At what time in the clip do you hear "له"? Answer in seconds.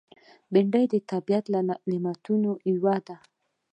1.53-1.59